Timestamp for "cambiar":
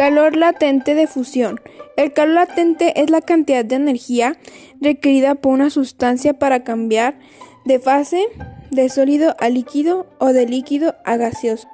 6.64-7.18